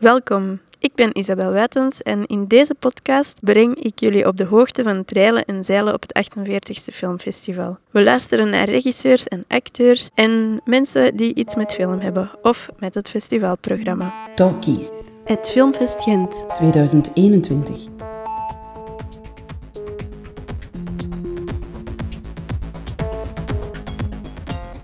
Welkom. 0.00 0.60
Ik 0.78 0.94
ben 0.94 1.18
Isabel 1.18 1.50
Wijtens 1.50 2.02
en 2.02 2.26
in 2.26 2.46
deze 2.46 2.74
podcast 2.74 3.38
breng 3.42 3.74
ik 3.74 4.00
jullie 4.00 4.26
op 4.26 4.36
de 4.36 4.44
hoogte 4.44 4.82
van 4.82 4.96
het 4.96 5.10
reilen 5.12 5.44
en 5.44 5.64
zeilen 5.64 5.94
op 5.94 6.04
het 6.06 6.30
48e 6.34 6.94
Filmfestival. 6.94 7.78
We 7.90 8.02
luisteren 8.02 8.50
naar 8.50 8.68
regisseurs 8.68 9.24
en 9.24 9.44
acteurs 9.48 10.10
en 10.14 10.60
mensen 10.64 11.16
die 11.16 11.34
iets 11.34 11.54
met 11.54 11.72
film 11.72 11.98
hebben 11.98 12.30
of 12.42 12.68
met 12.78 12.94
het 12.94 13.08
festivalprogramma. 13.08 14.12
Talkies 14.34 14.90
Het 15.24 15.48
Filmfest 15.48 16.02
Gent. 16.02 16.44
2021. 16.54 18.09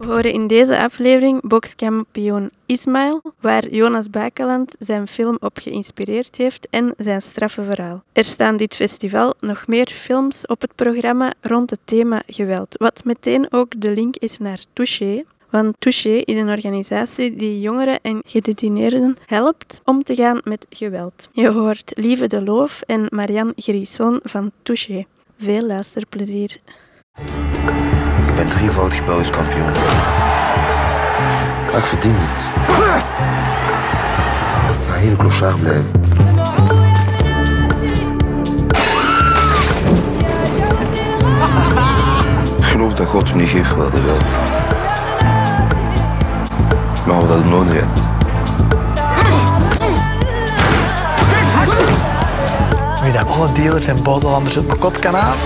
We 0.06 0.12
horen 0.12 0.32
in 0.32 0.46
deze 0.46 0.82
aflevering 0.82 1.48
bokskampioen 1.48 2.50
Ismail, 2.66 3.22
waar 3.40 3.68
Jonas 3.68 4.10
Bakeland 4.10 4.74
zijn 4.78 5.08
film 5.08 5.36
op 5.40 5.58
geïnspireerd 5.58 6.36
heeft 6.36 6.66
en 6.70 6.94
zijn 6.96 7.22
straffe 7.22 7.62
verhaal. 7.62 8.02
Er 8.12 8.24
staan 8.24 8.56
dit 8.56 8.74
festival 8.74 9.34
nog 9.40 9.66
meer 9.66 9.86
films 9.86 10.46
op 10.46 10.60
het 10.60 10.74
programma 10.74 11.32
rond 11.40 11.70
het 11.70 11.78
thema 11.84 12.22
geweld, 12.26 12.74
wat 12.78 13.04
meteen 13.04 13.52
ook 13.52 13.80
de 13.80 13.90
link 13.90 14.16
is 14.16 14.38
naar 14.38 14.60
Touché. 14.72 15.24
Want 15.50 15.74
Touché 15.78 16.22
is 16.24 16.36
een 16.36 16.50
organisatie 16.50 17.36
die 17.36 17.60
jongeren 17.60 17.98
en 18.02 18.20
gedetineerden 18.26 19.16
helpt 19.26 19.80
om 19.84 20.02
te 20.02 20.14
gaan 20.14 20.40
met 20.44 20.66
geweld. 20.70 21.28
Je 21.32 21.48
hoort 21.48 21.92
Lieve 21.94 22.26
de 22.26 22.42
Loof 22.42 22.80
en 22.80 23.06
Marianne 23.08 23.52
Grisson 23.56 24.20
van 24.22 24.52
Touché. 24.62 25.06
Veel 25.38 25.62
luisterplezier. 25.62 26.60
Ik 28.46 28.52
ben 28.52 28.60
drievoudig 28.60 29.04
Belgisch 29.04 29.30
kampioen. 29.30 29.68
Ik 31.76 31.84
verdien 31.84 32.12
niets. 32.12 32.40
Ik 34.70 34.88
ga 34.88 34.94
heel 34.94 35.16
clochard 35.16 35.60
blijven. 35.60 35.90
Ik 42.58 42.64
geloof 42.64 42.92
dat 42.92 43.06
God 43.06 43.34
niet 43.34 43.48
geeft 43.48 43.74
wat 43.74 43.92
hij 43.92 44.02
wil. 44.02 44.16
Maar 47.06 47.26
wat 47.26 47.38
hij 47.38 47.48
nodig 47.50 47.72
hebt. 47.72 48.00
Wie 53.02 53.12
dat 53.12 53.26
alle 53.26 53.52
dealers 53.52 53.86
en 53.86 54.02
buitenlanders 54.02 54.54
het 54.54 54.66
makot 54.66 54.98
kan 54.98 55.16
aan, 55.16 55.36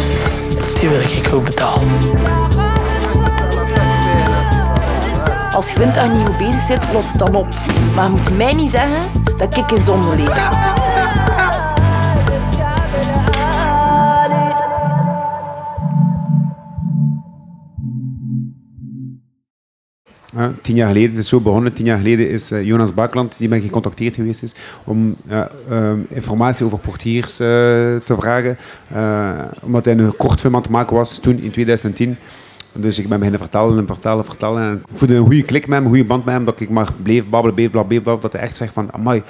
die 0.81 0.89
wil 0.89 1.01
ik 1.01 1.27
goed 1.27 1.45
betalen. 1.45 1.89
Als 5.61 5.73
je 5.73 5.79
je 5.79 5.87
niet 5.87 6.27
goed 6.27 6.39
bezig 6.39 6.67
bent, 6.69 6.93
los 6.93 7.11
het 7.11 7.19
dan 7.19 7.35
op. 7.35 7.49
Maar 7.95 8.05
je 8.05 8.11
moet 8.11 8.37
mij 8.37 8.55
niet 8.55 8.71
zeggen 8.71 9.01
dat 9.37 9.57
ik 9.57 9.71
in 9.71 9.83
zonde 9.83 10.17
leef. 10.17 10.49
Tien 20.63 20.77
jaar 20.77 20.87
geleden, 20.87 21.11
het 21.11 21.19
is 21.19 21.29
zo 21.29 21.41
begonnen, 21.41 21.73
tien 21.73 21.85
jaar 21.85 21.99
geleden 21.99 22.29
is 22.29 22.51
uh, 22.51 22.65
Jonas 22.65 22.95
Bakland, 22.95 23.39
die 23.39 23.49
mij 23.49 23.61
gecontacteerd 23.61 24.15
geweest 24.15 24.43
is, 24.43 24.55
om 24.85 25.17
uh, 25.31 25.93
informatie 26.09 26.67
over 26.67 26.79
portiers 26.79 27.37
te 27.37 28.17
vragen. 28.19 28.59
omdat 29.63 29.85
hij 29.85 29.99
een 29.99 30.17
kortfilm 30.17 30.55
aan 30.55 30.63
het 30.63 30.71
maken 30.71 30.97
was 30.97 31.19
toen, 31.19 31.41
in 31.41 31.51
2010. 31.51 32.17
Dus 32.73 32.99
ik 32.99 33.09
ben 33.09 33.19
beginnen 33.19 33.41
vertellen 33.41 33.79
en 33.79 33.87
vertellen, 33.87 34.25
vertellen. 34.25 34.63
En 34.63 34.83
ik 34.91 34.99
voelde 34.99 35.15
een 35.15 35.25
goede 35.25 35.43
klik 35.43 35.67
met 35.67 35.75
hem, 35.75 35.83
een 35.83 35.91
goede 35.91 36.05
band 36.05 36.25
met 36.25 36.35
hem, 36.35 36.45
dat 36.45 36.61
ik 36.61 36.71
maar 36.71 36.89
bleef 37.03 37.29
babbelen, 37.29 37.55
bleef 37.55 37.71
babbelen, 37.71 38.03
bleef 38.03 38.21
Dat 38.21 38.33
hij 38.33 38.41
echt 38.43 38.57
zegt 38.57 38.73
van, 38.73 38.93
amai, 38.93 39.23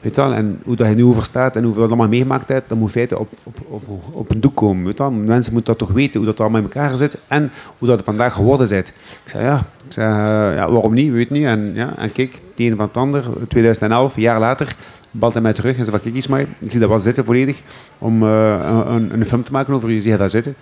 weet 0.00 0.14
je 0.14 0.22
en 0.22 0.60
hoe 0.64 0.76
dat 0.76 0.86
hij 0.86 0.94
nu 0.94 1.04
over 1.04 1.22
staat 1.22 1.56
en 1.56 1.62
hoeveel 1.62 1.80
dat 1.80 1.90
allemaal 1.90 2.08
meegemaakt 2.08 2.48
heeft, 2.48 2.68
dat 2.68 2.78
moet 2.78 2.86
in 2.86 2.92
feite 2.92 3.18
op, 3.18 3.28
op, 3.42 3.56
op, 3.68 3.82
op 4.10 4.30
een 4.30 4.40
doek 4.40 4.56
komen. 4.56 4.84
Weet 4.84 4.98
je. 4.98 5.10
Mensen 5.10 5.52
moeten 5.52 5.76
dat 5.76 5.86
toch 5.86 5.96
weten, 5.96 6.16
hoe 6.16 6.26
dat 6.28 6.40
allemaal 6.40 6.58
in 6.58 6.64
elkaar 6.64 6.96
zit 6.96 7.18
en 7.28 7.50
hoe 7.78 7.88
dat 7.88 7.96
het 7.96 8.06
vandaag 8.06 8.34
geworden 8.34 8.70
is. 8.70 8.78
Ik 8.78 8.92
zei, 9.24 9.44
ja, 9.44 9.56
ik 9.86 9.92
zei, 9.92 10.08
ja 10.54 10.70
waarom 10.70 10.94
niet, 10.94 11.12
weet 11.12 11.30
niet. 11.30 11.44
En, 11.44 11.74
ja, 11.74 11.96
en 11.96 12.12
kijk, 12.12 12.32
het 12.32 12.42
een 12.56 12.76
van 12.76 12.86
het 12.86 12.96
ander, 12.96 13.24
2011, 13.48 14.16
een 14.16 14.22
jaar 14.22 14.38
later, 14.38 14.76
balt 15.10 15.32
hij 15.32 15.42
mij 15.42 15.52
terug 15.52 15.76
en 15.76 15.84
zei 15.84 15.98
van, 15.98 16.12
kijk 16.12 16.28
maar, 16.28 16.40
ik 16.40 16.70
zie 16.70 16.80
dat 16.80 16.88
wel 16.88 16.98
zitten 16.98 17.24
volledig, 17.24 17.62
om 17.98 18.22
uh, 18.22 18.84
een, 18.86 19.12
een, 19.12 19.24
film 19.24 19.42
te 19.42 19.52
maken 19.52 19.74
over 19.74 19.90
je, 19.90 20.00
zie 20.00 20.10
je 20.10 20.16
dat 20.16 20.30
zitten. 20.30 20.54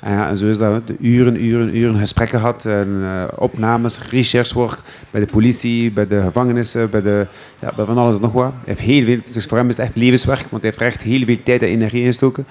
En, 0.00 0.12
ja, 0.12 0.28
en 0.28 0.36
zo 0.36 0.46
is 0.46 0.58
dat, 0.58 0.86
de 0.86 0.96
uren, 1.00 1.44
uren, 1.44 1.76
uren 1.76 1.98
gesprekken 1.98 2.38
gehad, 2.38 2.64
en, 2.64 2.88
uh, 2.88 3.24
opnames, 3.36 4.08
researchwork 4.10 4.78
bij 5.10 5.20
de 5.20 5.26
politie, 5.26 5.92
bij 5.92 6.06
de 6.06 6.22
gevangenissen, 6.22 6.90
bij, 6.90 7.02
de, 7.02 7.26
ja, 7.58 7.72
bij 7.76 7.84
van 7.84 7.98
alles 7.98 8.14
en 8.14 8.20
nog 8.20 8.32
wat. 8.32 8.52
Heeft 8.64 8.80
heel 8.80 9.04
veel, 9.04 9.18
dus 9.32 9.46
voor 9.46 9.58
hem 9.58 9.68
is 9.68 9.76
het 9.76 9.86
echt 9.86 9.96
levenswerk, 9.96 10.46
want 10.50 10.62
hij 10.62 10.70
heeft 10.70 10.80
er 10.80 10.86
echt 10.86 11.02
heel 11.02 11.24
veel 11.24 11.42
tijd 11.42 11.62
en 11.62 11.68
energie 11.68 12.00
in 12.00 12.06
gestoken. 12.06 12.46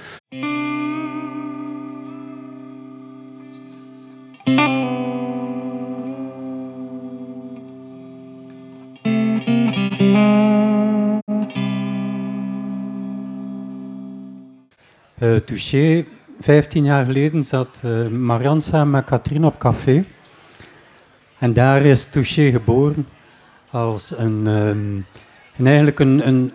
Uh, 15.21 15.35
Touché 15.35 16.05
15 16.39 16.83
jaar 16.83 17.05
geleden 17.05 17.43
zat 17.43 17.81
uh, 17.85 18.07
Marianne 18.07 18.61
samen 18.61 18.91
met 18.91 19.05
Katrien 19.05 19.45
op 19.45 19.57
café. 19.57 20.05
En 21.37 21.53
daar 21.53 21.81
is 21.81 22.09
Touché 22.09 22.51
geboren 22.51 23.07
als 23.69 24.13
een, 24.17 24.47
um, 24.47 25.05
een 25.57 25.67
eigenlijk 25.67 25.99
een, 25.99 26.27
een 26.27 26.53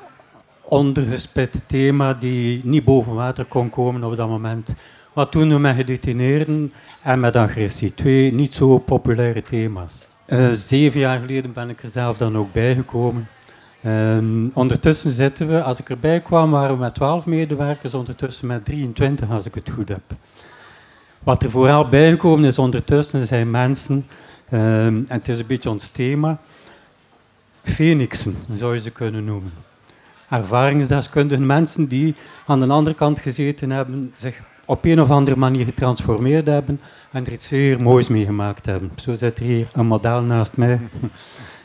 ondergespit 0.62 1.60
thema 1.66 2.14
die 2.14 2.60
niet 2.64 2.84
boven 2.84 3.14
water 3.14 3.44
kon 3.44 3.70
komen 3.70 4.04
op 4.04 4.16
dat 4.16 4.28
moment. 4.28 4.74
Wat 5.12 5.32
doen 5.32 5.48
we 5.48 5.58
met 5.58 5.76
gedetineerden 5.76 6.72
en 7.02 7.20
met 7.20 7.36
agressie? 7.36 7.94
Twee 7.94 8.32
niet 8.32 8.52
zo 8.52 8.78
populaire 8.78 9.42
thema's. 9.42 10.10
Uh, 10.26 10.48
zeven 10.52 11.00
jaar 11.00 11.20
geleden 11.20 11.52
ben 11.52 11.68
ik 11.68 11.82
er 11.82 11.88
zelf 11.88 12.16
dan 12.16 12.36
ook 12.36 12.52
bijgekomen. 12.52 13.28
Um, 13.86 14.50
ondertussen 14.54 15.10
zitten 15.10 15.48
we, 15.48 15.62
als 15.62 15.80
ik 15.80 15.90
erbij 15.90 16.20
kwam, 16.20 16.50
waren 16.50 16.74
we 16.74 16.80
met 16.82 16.94
12 16.94 17.26
medewerkers, 17.26 17.94
ondertussen 17.94 18.46
met 18.46 18.64
23 18.64 19.30
als 19.30 19.46
ik 19.46 19.54
het 19.54 19.70
goed 19.70 19.88
heb. 19.88 20.02
Wat 21.18 21.42
er 21.42 21.50
vooral 21.50 21.88
bijgekomen 21.88 22.44
is 22.44 22.58
ondertussen 22.58 23.26
zijn 23.26 23.50
mensen, 23.50 24.06
um, 24.52 24.60
en 24.60 25.06
het 25.08 25.28
is 25.28 25.38
een 25.38 25.46
beetje 25.46 25.70
ons 25.70 25.86
thema, 25.86 26.38
phoenixen, 27.62 28.36
zou 28.54 28.74
je 28.74 28.80
ze 28.80 28.90
kunnen 28.90 29.24
noemen. 29.24 29.52
Ervaringsdeskundigen, 30.30 31.46
mensen 31.46 31.86
die 31.86 32.14
aan 32.46 32.60
de 32.60 32.66
andere 32.66 32.96
kant 32.96 33.18
gezeten 33.18 33.70
hebben, 33.70 34.14
zich 34.16 34.40
op 34.64 34.84
een 34.84 35.00
of 35.00 35.10
andere 35.10 35.36
manier 35.36 35.64
getransformeerd 35.64 36.46
hebben 36.46 36.80
en 37.12 37.26
er 37.26 37.32
iets 37.32 37.48
zeer 37.48 37.80
moois 37.82 38.08
mee 38.08 38.24
gemaakt 38.24 38.66
hebben. 38.66 38.90
Zo 38.96 39.14
zit 39.14 39.38
er 39.38 39.44
hier 39.44 39.68
een 39.72 39.86
model 39.86 40.22
naast 40.22 40.56
mij. 40.56 40.80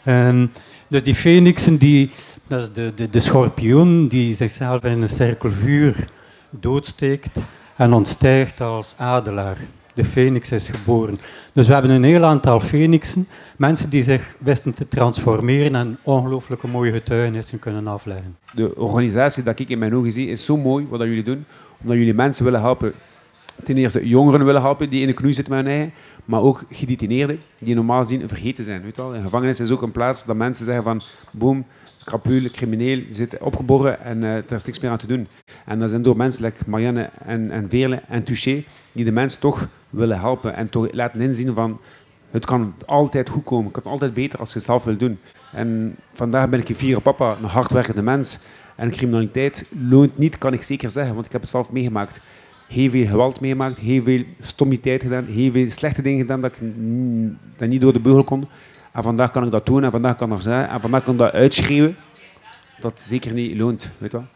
um, 0.05 0.51
dus 0.89 1.03
die 1.03 1.15
phoenixen, 1.15 1.77
die, 1.77 2.11
dat 2.47 2.61
is 2.61 2.73
de, 2.73 2.91
de, 2.95 3.09
de 3.09 3.19
schorpioen 3.19 4.07
die 4.07 4.35
zichzelf 4.35 4.83
in 4.83 5.01
een 5.01 5.09
cirkel 5.09 5.51
vuur 5.51 6.07
doodsteekt 6.49 7.39
en 7.75 7.93
ontstijgt 7.93 8.61
als 8.61 8.95
adelaar. 8.97 9.57
De 9.93 10.05
phoenix 10.05 10.51
is 10.51 10.69
geboren. 10.69 11.19
Dus 11.53 11.67
we 11.67 11.73
hebben 11.73 11.91
een 11.91 12.03
heel 12.03 12.23
aantal 12.23 12.59
phoenixen, 12.59 13.27
mensen 13.57 13.89
die 13.89 14.03
zich 14.03 14.35
wisten 14.39 14.73
te 14.73 14.87
transformeren 14.87 15.75
en 15.75 15.97
ongelooflijke 16.03 16.67
mooie 16.67 16.91
getuigenissen 16.91 17.59
kunnen 17.59 17.87
afleggen. 17.87 18.37
De 18.53 18.75
organisatie 18.75 19.43
dat 19.43 19.59
ik 19.59 19.69
in 19.69 19.79
mijn 19.79 19.95
ogen 19.95 20.11
zie 20.11 20.27
is 20.27 20.45
zo 20.45 20.57
mooi 20.57 20.87
wat 20.89 21.01
jullie 21.01 21.23
doen, 21.23 21.45
omdat 21.81 21.97
jullie 21.97 22.13
mensen 22.13 22.43
willen 22.43 22.61
helpen. 22.61 22.93
Ten 23.63 23.77
eerste 23.77 24.07
jongeren 24.07 24.45
willen 24.45 24.61
helpen 24.61 24.89
die 24.89 25.01
in 25.01 25.07
de 25.07 25.13
knoei 25.13 25.33
zitten 25.33 25.55
met 25.55 25.65
hun 25.65 25.91
maar 26.29 26.41
ook 26.41 26.63
gedetineerden 26.69 27.39
die 27.59 27.75
normaal 27.75 27.99
gezien 27.99 28.27
vergeten 28.27 28.63
zijn. 28.63 28.81
Weet 28.81 28.97
wel? 28.97 29.15
Een 29.15 29.23
gevangenis 29.23 29.59
is 29.59 29.71
ook 29.71 29.81
een 29.81 29.91
plaats 29.91 30.25
dat 30.25 30.35
mensen 30.35 30.65
zeggen 30.65 30.83
van 30.83 31.01
boem, 31.31 31.65
krapul, 32.03 32.49
crimineel, 32.51 33.03
zit 33.11 33.37
opgeboren 33.37 34.01
en 34.03 34.23
er 34.23 34.51
is 34.51 34.63
niks 34.63 34.79
meer 34.79 34.91
aan 34.91 34.97
te 34.97 35.07
doen. 35.07 35.27
En 35.65 35.79
dat 35.79 35.89
zijn 35.89 36.01
door 36.01 36.17
mensen 36.17 36.53
Marianne 36.65 37.09
en, 37.25 37.51
en 37.51 37.69
Veerle 37.69 38.01
en 38.07 38.23
Touché 38.23 38.63
die 38.91 39.05
de 39.05 39.11
mensen 39.11 39.39
toch 39.39 39.67
willen 39.89 40.19
helpen 40.19 40.55
en 40.55 40.69
toch 40.69 40.91
laten 40.91 41.21
inzien 41.21 41.53
van 41.53 41.79
het 42.31 42.45
kan 42.45 42.73
altijd 42.85 43.29
goed 43.29 43.43
komen, 43.43 43.71
het 43.71 43.81
kan 43.83 43.91
altijd 43.91 44.13
beter 44.13 44.39
als 44.39 44.49
je 44.49 44.55
het 44.55 44.63
zelf 44.63 44.83
wil 44.83 44.97
doen. 44.97 45.19
En 45.53 45.95
vandaag 46.13 46.49
ben 46.49 46.59
ik 46.59 46.69
een 46.69 46.75
vierde 46.75 47.01
papa, 47.01 47.37
een 47.41 47.49
hardwerkende 47.49 48.01
mens. 48.01 48.39
En 48.75 48.91
criminaliteit 48.91 49.65
loont 49.89 50.17
niet, 50.17 50.37
kan 50.37 50.53
ik 50.53 50.63
zeker 50.63 50.89
zeggen, 50.89 51.13
want 51.13 51.25
ik 51.25 51.31
heb 51.31 51.41
het 51.41 51.49
zelf 51.49 51.71
meegemaakt 51.71 52.19
heel 52.69 52.89
veel 52.89 53.05
geweld 53.05 53.39
meemaakt, 53.39 53.79
heel 53.79 54.03
veel 54.03 54.23
stommiteit 54.39 55.03
gedaan, 55.03 55.25
heel 55.25 55.51
veel 55.51 55.69
slechte 55.69 56.01
dingen 56.01 56.19
gedaan 56.19 56.41
dat 56.41 56.55
ik 56.55 56.61
dat 57.57 57.67
niet 57.67 57.81
door 57.81 57.93
de 57.93 57.99
beugel 57.99 58.23
kon. 58.23 58.47
En 58.93 59.03
vandaag 59.03 59.31
kan 59.31 59.45
ik 59.45 59.51
dat 59.51 59.65
doen 59.65 59.83
en 59.83 59.91
vandaag 59.91 60.15
kan 60.15 60.27
ik 60.27 60.33
dat 60.33 60.43
zeggen 60.43 60.69
en 60.69 60.81
vandaag 60.81 61.03
kan 61.03 61.13
ik 61.13 61.19
dat 61.19 61.31
uitschreeuwen. 61.31 61.95
Dat 62.81 63.01
zeker 63.01 63.33
niet 63.33 63.57
loont, 63.57 63.91
weet 63.97 64.11
je 64.11 64.17
wel. 64.17 64.27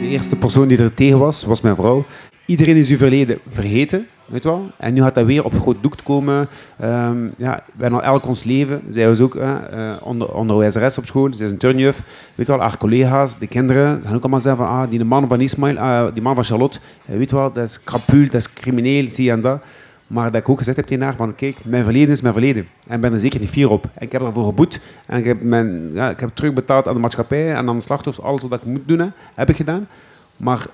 De 0.00 0.06
eerste 0.06 0.36
persoon 0.36 0.68
die 0.68 0.78
er 0.78 0.94
tegen 0.94 1.18
was, 1.18 1.44
was 1.44 1.60
mijn 1.60 1.76
vrouw. 1.76 2.04
Iedereen 2.46 2.76
is 2.76 2.90
uw 2.90 2.96
verleden 2.96 3.38
vergeten. 3.48 4.06
Weet 4.30 4.44
wel? 4.44 4.70
En 4.76 4.94
nu 4.94 5.02
gaat 5.02 5.14
dat 5.14 5.24
weer 5.24 5.44
op 5.44 5.60
groot 5.60 5.76
doek 5.80 5.94
komen. 6.04 6.48
Ehm, 6.78 7.24
ja, 7.36 7.62
we 7.74 7.82
hebben 7.82 8.00
al 8.00 8.06
elk 8.06 8.26
ons 8.26 8.44
leven. 8.44 8.82
Zij 8.88 9.06
was 9.06 9.20
ook 9.20 9.34
uh, 9.34 9.58
onder, 10.02 10.34
onderwijzeres 10.34 10.98
op 10.98 11.06
school. 11.06 11.34
Zij 11.34 11.46
is 11.46 11.52
een 11.52 11.58
turnjuf. 11.58 12.02
Weet 12.34 12.46
wel, 12.46 12.60
haar 12.60 12.76
collega's, 12.76 13.38
de 13.38 13.46
kinderen, 13.46 14.02
gaan 14.02 14.14
ook 14.14 14.20
allemaal 14.20 14.40
zeggen 14.40 14.64
van, 14.64 14.74
ah, 14.74 14.90
die 14.90 15.04
man 15.04 15.28
van 15.28 15.40
Ismail, 15.40 15.74
uh, 15.74 16.06
die 16.12 16.22
man 16.22 16.34
van 16.34 16.44
Charlotte, 16.44 16.78
weet 17.04 17.30
je 17.30 17.36
wel, 17.36 17.52
dat 17.52 17.64
is 17.64 17.80
krapul, 17.84 18.24
dat 18.24 18.34
is 18.34 18.52
crimineel, 18.52 19.06
zie 19.12 19.30
en 19.30 19.40
dat. 19.40 19.62
Maar 20.06 20.32
dat 20.32 20.40
ik 20.40 20.48
ook 20.48 20.58
gezegd 20.58 20.76
heb 20.76 20.86
tegen 20.86 21.04
haar 21.04 21.16
van, 21.16 21.34
kijk, 21.34 21.56
mijn 21.64 21.84
verleden 21.84 22.10
is 22.10 22.20
mijn 22.20 22.34
verleden. 22.34 22.66
En 22.86 22.94
ik 22.94 23.00
ben 23.00 23.12
er 23.12 23.20
zeker 23.20 23.40
niet 23.40 23.48
fier 23.48 23.70
op. 23.70 23.84
En 23.94 24.06
ik 24.06 24.12
heb 24.12 24.22
ervoor 24.22 24.44
geboet. 24.44 24.80
En 25.06 25.18
ik 25.18 25.24
heb, 25.24 25.42
mijn, 25.42 25.90
ja, 25.92 26.10
ik 26.10 26.20
heb 26.20 26.30
terugbetaald 26.34 26.88
aan 26.88 26.94
de 26.94 27.00
maatschappij 27.00 27.54
en 27.54 27.68
aan 27.68 27.76
de 27.76 27.82
slachtoffers. 27.82 28.26
Alles 28.26 28.42
wat 28.42 28.52
ik 28.52 28.64
moet 28.64 28.88
doen, 28.88 29.12
heb 29.34 29.48
ik 29.48 29.56
gedaan. 29.56 29.88
Maar 30.36 30.66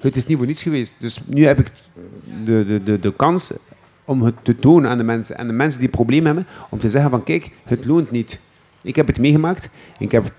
het 0.00 0.16
is 0.16 0.26
niet 0.26 0.36
voor 0.36 0.46
niets 0.46 0.62
geweest. 0.62 0.94
Dus 0.98 1.20
nu 1.26 1.44
heb 1.44 1.58
ik 1.58 1.72
de, 2.44 2.64
de, 2.66 2.82
de, 2.82 2.98
de 2.98 3.12
kans 3.12 3.52
om 4.04 4.22
het 4.22 4.34
te 4.42 4.56
tonen 4.56 4.90
aan 4.90 4.98
de 4.98 5.04
mensen. 5.04 5.36
En 5.38 5.46
de 5.46 5.52
mensen 5.52 5.80
die 5.80 5.88
problemen 5.88 6.26
hebben, 6.26 6.46
om 6.70 6.78
te 6.78 6.88
zeggen 6.88 7.10
van, 7.10 7.22
kijk, 7.22 7.50
het 7.64 7.84
loont 7.84 8.10
niet. 8.10 8.40
Ik 8.82 8.96
heb 8.96 9.06
het 9.06 9.18
meegemaakt. 9.18 9.70
Ik 9.98 10.12
heb 10.12 10.32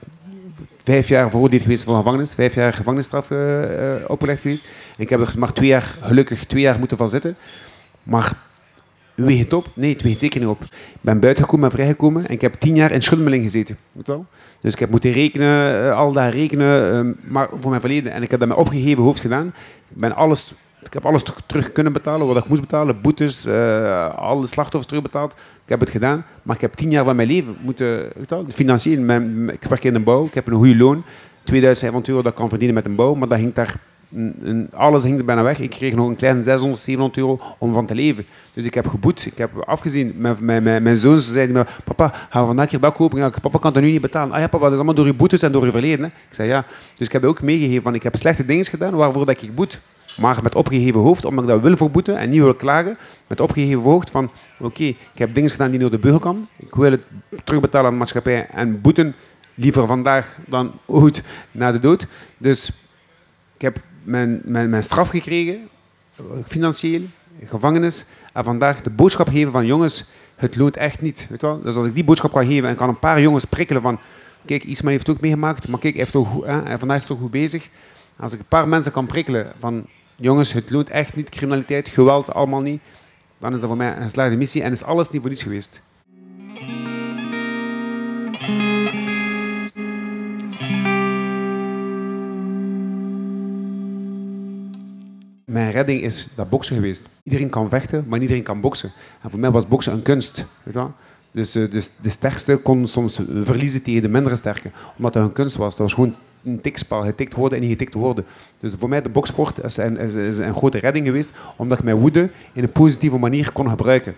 vijf 0.84 1.08
jaar 1.08 1.30
veroordeeld 1.30 1.62
geweest 1.62 1.84
voor 1.84 1.96
gevangenis, 1.96 2.34
vijf 2.34 2.56
jaar 2.56 2.74
gevangenisstraf 2.74 3.30
uh, 3.30 3.94
opgelegd 4.08 4.42
geweest. 4.42 4.68
Ik 4.98 5.10
heb 5.10 5.20
er 5.20 5.34
maar 5.38 5.54
twee 5.54 5.70
jaar, 5.70 5.96
gelukkig 6.02 6.46
twee 6.46 6.62
jaar 6.62 6.80
moeten 6.80 6.98
van 6.98 7.10
zitten. 7.10 7.36
Maar 8.04 8.38
weegt 9.26 9.44
het 9.44 9.54
op? 9.54 9.68
Nee, 9.74 9.94
het 9.94 10.02
weegt 10.02 10.20
zeker 10.20 10.40
niet 10.40 10.50
op. 10.50 10.64
Ik 10.64 11.02
ben 11.02 11.20
buitengekomen, 11.20 11.70
ben 11.70 11.78
vrijgekomen 11.78 12.28
en 12.28 12.34
ik 12.34 12.42
heb 12.42 12.54
tien 12.54 12.76
jaar 12.76 12.92
in 12.92 13.02
schuldenmeling 13.02 13.44
gezeten. 13.44 13.78
Dus 14.62 14.74
ik 14.74 14.80
heb 14.80 14.90
moeten 14.90 15.12
rekenen, 15.12 15.84
uh, 15.84 15.96
al 15.96 16.12
dat 16.12 16.34
rekenen, 16.34 17.06
uh, 17.06 17.32
maar 17.32 17.48
voor 17.60 17.70
mijn 17.70 17.82
verleden. 17.82 18.12
En 18.12 18.24
ik 18.24 18.32
heb 18.32 18.40
dat 18.40 18.50
met 18.50 18.58
opgegeven 18.58 19.04
hoofd 19.04 19.20
gedaan. 19.20 19.48
Ik, 19.90 19.98
ben 19.98 20.16
alles, 20.16 20.54
ik 20.84 20.94
heb 20.94 21.06
alles 21.06 21.24
terug 21.46 21.72
kunnen 21.72 21.94
betalen, 21.94 22.28
wat 22.28 22.38
ik 22.38 22.48
moest 22.48 22.62
betalen. 22.62 23.02
Boetes, 23.02 23.46
uh, 23.46 24.16
alle 24.16 24.48
slachtoffers 24.48 24.86
terugbetaald. 24.86 25.32
Ik 25.64 25.70
heb 25.70 25.80
het 25.80 25.90
gedaan, 25.90 26.26
maar 26.44 26.56
ik 26.56 26.62
heb 26.62 26.74
tien 26.74 26.92
jaar 26.92 27.04
van 27.04 27.16
mijn 27.16 27.28
leven 27.28 27.58
moeten, 27.62 28.12
financieel. 28.48 29.02
Mijn, 29.02 29.50
ik 29.50 29.64
werk 29.64 29.84
in 29.84 29.94
de 29.94 30.00
bouw, 30.00 30.26
ik 30.26 30.34
heb 30.34 30.48
een 30.48 30.54
goede 30.54 30.76
loon. 30.76 31.04
2500 31.44 32.08
euro 32.08 32.22
dat 32.22 32.32
ik 32.32 32.38
kan 32.38 32.50
verdienen 32.50 32.76
met 32.76 32.86
een 32.86 32.96
bouw, 32.96 33.14
maar 33.14 33.28
dat 33.28 33.40
ging 33.40 33.54
daar 33.54 33.76
alles 34.72 35.04
hing 35.04 35.18
er 35.18 35.26
bijna 35.26 35.44
weg. 35.44 35.60
Ik 35.60 35.70
kreeg 35.70 35.96
nog 35.96 36.08
een 36.08 36.16
kleine 36.16 36.44
600, 36.44 36.82
700 36.82 37.20
euro 37.20 37.40
om 37.58 37.74
van 37.74 37.86
te 37.86 37.96
leven. 37.96 38.26
Dus 38.54 38.66
ik 38.66 38.74
heb 38.74 38.88
geboet. 38.88 39.26
Ik 39.26 39.38
heb 39.38 39.52
afgezien. 39.66 40.14
Mijn, 40.18 40.36
mijn, 40.42 40.64
mijn, 40.64 40.98
zoons 40.98 41.32
zeiden 41.32 41.56
me, 41.56 41.66
papa, 41.84 42.14
we 42.32 42.46
vandaag 42.46 42.70
hier 42.70 42.80
dat 42.80 42.94
kopen? 42.94 43.32
Papa 43.42 43.60
kan 43.60 43.74
het 43.74 43.84
nu 43.84 43.92
niet 43.92 44.02
betalen. 44.02 44.34
Ah 44.34 44.40
ja, 44.40 44.48
papa, 44.48 44.64
dat 44.64 44.72
is 44.72 44.78
allemaal 44.78 44.96
door 44.96 45.06
je 45.06 45.14
boetes 45.14 45.42
en 45.42 45.52
door 45.52 45.66
je 45.66 45.72
verleden. 45.72 46.06
Ik 46.06 46.14
zei 46.30 46.50
ja. 46.50 46.66
Dus 46.98 47.08
ik 47.08 47.14
heb 47.14 47.26
ook 47.26 47.42
meegegeven 47.42 47.84
van, 47.84 47.96
ik 47.96 48.04
heb 48.04 48.16
slechte 48.16 48.46
dingen 48.46 48.66
gedaan 48.66 48.96
waarvoor 48.96 49.26
dat 49.26 49.42
ik 49.42 49.56
boet. 49.56 49.82
Maar 50.18 50.40
met 50.44 50.56
opgeheven 50.56 51.02
hoofd, 51.02 51.26
omdat 51.26 51.44
ik 51.44 51.50
dat 51.50 51.62
wil 51.62 51.78
verboeten 51.78 52.18
en 52.18 52.30
niet 52.30 52.42
wil 52.42 52.56
klagen. 52.56 52.98
Met 53.28 53.40
opgeheven 53.40 53.82
hoofd 53.82 54.10
van, 54.10 54.32
oké, 54.60 54.84
ik 54.84 54.98
heb 55.14 55.34
dingen 55.34 55.50
gedaan 55.50 55.72
die 55.72 55.80
door 55.80 55.92
de 55.92 56.00
beugel 56.00 56.20
kan. 56.20 56.48
Ik 56.56 56.76
wil 56.76 56.92
het 56.92 57.06
terugbetalen 57.44 57.86
aan 57.86 57.92
de 57.92 57.98
maatschappij 57.98 58.48
en 58.48 58.82
boeten 58.82 59.16
liever 59.56 59.88
vandaag 59.88 60.38
dan 60.46 60.72
ooit 60.86 61.24
na 61.52 61.72
de 61.72 61.80
dood. 61.80 62.08
Dus 62.38 62.72
ik 63.56 63.62
heb 63.62 63.80
mijn, 64.08 64.42
mijn, 64.46 64.84
straf 64.84 65.10
gekregen, 65.10 65.68
financieel, 66.46 67.02
gevangenis. 67.46 68.06
En 68.34 68.44
vandaag 68.44 68.82
de 68.82 68.90
boodschap 68.90 69.28
geven 69.28 69.52
van 69.52 69.66
jongens, 69.66 70.06
het 70.36 70.56
loont 70.56 70.78
echt 70.78 71.02
niet. 71.02 71.28
Weet 71.30 71.42
wel? 71.42 71.62
Dus 71.62 71.76
als 71.76 71.86
ik 71.86 71.96
die 71.96 72.04
boodschap 72.04 72.32
kan 72.32 72.46
geven 72.46 72.70
en 72.70 72.76
kan 72.76 72.90
een 72.90 73.00
paar 73.00 73.22
jongens 73.22 73.46
prikkelen 73.46 73.82
van 73.82 74.00
kijk, 74.46 74.64
Ismail 74.64 74.96
heeft 74.96 75.10
ook 75.10 75.22
meegemaakt, 75.22 75.68
maar 75.68 75.80
kijk, 75.80 75.96
heeft 75.96 76.16
ook, 76.16 76.46
hè, 76.46 76.80
vandaag 76.80 76.98
is 76.98 77.04
het 77.04 77.12
ook 77.12 77.20
goed 77.20 77.32
bezig. 77.32 77.70
Als 78.18 78.34
ik 78.34 78.40
een 78.40 78.46
paar 78.46 78.68
mensen 78.68 78.92
kan 78.92 79.06
prikkelen 79.06 79.54
van 79.60 79.86
jongens, 80.16 80.54
het 80.54 80.70
loont 80.70 80.90
echt 80.90 81.16
niet, 81.16 81.30
criminaliteit, 81.30 81.88
geweld, 81.88 82.34
allemaal 82.34 82.62
niet, 82.62 82.82
dan 83.40 83.54
is 83.54 83.60
dat 83.60 83.70
voor 83.70 83.78
mij 83.78 83.96
een 83.96 84.02
geslaagde 84.02 84.38
missie 84.38 84.64
en 84.64 84.72
is 84.72 84.84
alles 84.84 85.10
niet 85.10 85.22
voor 85.22 85.30
niets 85.30 85.44
geweest. 85.44 85.82
Redding 95.78 96.02
is 96.02 96.28
dat 96.36 96.50
boksen 96.50 96.76
geweest. 96.76 97.10
Iedereen 97.24 97.50
kan 97.50 97.70
vechten, 97.70 98.06
maar 98.08 98.20
iedereen 98.20 98.44
kan 98.44 98.62
boksen. 98.62 98.92
En 99.22 99.30
voor 99.30 99.40
mij 99.40 99.52
was 99.52 99.68
boksen 99.68 99.94
een 99.94 100.02
kunst. 100.02 100.46
Weet 100.64 100.84
dus, 101.32 101.56
uh, 101.56 101.72
dus 101.72 101.92
de 102.02 102.10
sterkste 102.10 102.58
kon 102.58 102.88
soms 102.88 103.20
verliezen 103.44 103.82
tegen 103.82 104.02
de 104.02 104.10
mindere 104.10 104.36
sterke, 104.36 104.72
omdat 104.98 105.14
het 105.14 105.24
een 105.24 105.32
kunst 105.32 105.56
was. 105.56 105.76
Dat 105.76 105.86
was 105.86 105.94
gewoon 105.94 106.16
een 106.44 106.62
tikspel, 106.62 107.02
getikt 107.02 107.34
worden 107.34 107.58
en 107.58 107.64
niet 107.64 107.72
getikt 107.72 107.94
worden. 107.94 108.26
Dus 108.60 108.74
voor 108.78 108.90
mij 108.90 109.02
de 109.02 109.10
boksport 109.10 109.64
is 109.64 109.78
een, 109.78 109.98
is, 109.98 110.38
een 110.38 110.56
grote 110.56 110.78
redding 110.78 111.06
geweest, 111.06 111.32
omdat 111.56 111.78
ik 111.78 111.84
mijn 111.84 111.98
woede 111.98 112.30
in 112.54 112.64
een 112.64 112.72
positieve 112.72 113.18
manier 113.18 113.52
kon 113.52 113.70
gebruiken. 113.70 114.16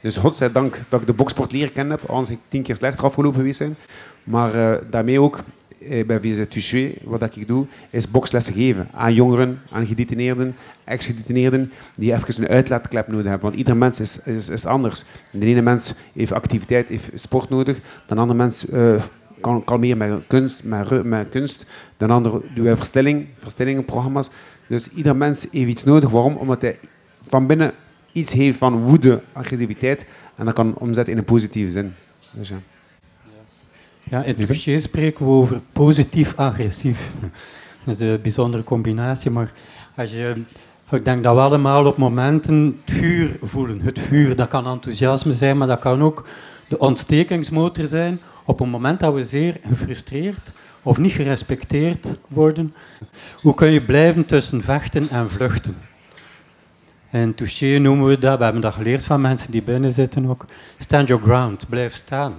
Dus 0.00 0.16
godzijdank 0.16 0.82
dat 0.88 1.00
ik 1.00 1.06
de 1.06 1.12
boksport 1.12 1.52
leren 1.52 1.72
kennen 1.72 1.98
heb, 1.98 2.10
anders 2.10 2.30
ik 2.30 2.38
tien 2.48 2.62
keer 2.62 2.76
slechter 2.76 3.04
afgelopen 3.04 3.38
geweest 3.38 3.58
zijn. 3.58 3.76
Maar 4.24 4.56
uh, 4.56 4.74
daarmee 4.90 5.20
ook 5.20 5.36
eh, 5.36 5.69
bij 6.06 6.20
VZ 6.20 6.44
Touché, 6.48 6.92
wat 7.02 7.36
ik 7.36 7.46
doe, 7.46 7.66
is 7.90 8.10
bokslessen 8.10 8.54
geven 8.54 8.88
aan 8.92 9.14
jongeren, 9.14 9.60
aan 9.70 9.86
gedetineerden, 9.86 10.56
ex-gedetineerden, 10.84 11.72
die 11.94 12.12
even 12.12 12.42
een 12.42 12.48
uitlaatklep 12.48 13.08
nodig 13.08 13.26
hebben. 13.26 13.42
Want 13.42 13.54
ieder 13.54 13.76
mens 13.76 14.00
is, 14.00 14.22
is, 14.24 14.48
is 14.48 14.66
anders. 14.66 15.04
De 15.32 15.46
ene 15.46 15.62
mens 15.62 15.94
heeft 16.14 16.32
activiteit, 16.32 16.88
heeft 16.88 17.10
sport 17.14 17.48
nodig. 17.48 17.80
De 18.06 18.14
andere 18.14 18.38
mens 18.38 18.70
uh, 18.70 19.02
kan, 19.64 19.80
meer 19.80 19.96
met 19.96 20.22
kunst, 20.26 20.64
met, 20.64 21.28
kunst. 21.30 21.66
De 21.96 22.06
andere 22.06 22.42
doet 22.54 22.64
wij 22.64 22.76
verstilling, 22.76 23.26
verstillingenprogramma's. 23.38 24.30
Dus 24.66 24.88
ieder 24.88 25.16
mens 25.16 25.46
heeft 25.50 25.70
iets 25.70 25.84
nodig. 25.84 26.10
Waarom? 26.10 26.36
Omdat 26.36 26.62
hij 26.62 26.78
van 27.22 27.46
binnen 27.46 27.72
iets 28.12 28.32
heeft 28.32 28.58
van 28.58 28.82
woede, 28.82 29.22
agressiviteit. 29.32 30.06
En 30.36 30.44
dat 30.44 30.54
kan 30.54 30.74
omzetten 30.78 31.12
in 31.12 31.18
een 31.18 31.24
positieve 31.24 31.70
zin. 31.70 31.94
Dus 32.30 32.48
ja. 32.48 32.60
Ja, 34.10 34.22
in 34.22 34.34
het 34.38 34.46
dossier 34.46 34.80
spreken 34.80 35.24
we 35.24 35.30
over 35.30 35.60
positief-agressief. 35.72 37.12
Dat 37.84 38.00
is 38.00 38.00
een 38.00 38.20
bijzondere 38.22 38.64
combinatie, 38.64 39.30
maar 39.30 39.52
als 39.96 40.10
je, 40.10 40.42
ik 40.90 41.04
denk 41.04 41.22
dat 41.22 41.34
we 41.34 41.40
allemaal 41.40 41.86
op 41.86 41.96
momenten 41.96 42.80
het 42.84 42.94
vuur 42.94 43.36
voelen. 43.42 43.80
Het 43.80 43.98
vuur, 43.98 44.36
dat 44.36 44.48
kan 44.48 44.66
enthousiasme 44.66 45.32
zijn, 45.32 45.58
maar 45.58 45.66
dat 45.66 45.78
kan 45.78 46.02
ook 46.02 46.28
de 46.68 46.78
ontstekingsmotor 46.78 47.86
zijn. 47.86 48.20
Op 48.44 48.60
een 48.60 48.68
moment 48.68 49.00
dat 49.00 49.14
we 49.14 49.24
zeer 49.24 49.56
gefrustreerd 49.68 50.52
of 50.82 50.98
niet 50.98 51.12
gerespecteerd 51.12 52.06
worden, 52.28 52.74
hoe 53.42 53.54
kun 53.54 53.70
je 53.70 53.82
blijven 53.82 54.26
tussen 54.26 54.62
vechten 54.62 55.08
en 55.08 55.30
vluchten? 55.30 55.76
En 57.10 57.34
touché 57.34 57.78
noemen 57.78 58.06
we 58.06 58.18
dat, 58.18 58.38
we 58.38 58.44
hebben 58.44 58.62
dat 58.62 58.74
geleerd 58.74 59.04
van 59.04 59.20
mensen 59.20 59.50
die 59.50 59.62
binnen 59.62 59.92
zitten 59.92 60.28
ook. 60.28 60.44
Stand 60.78 61.08
your 61.08 61.22
ground, 61.22 61.68
blijf 61.68 61.94
staan. 61.94 62.34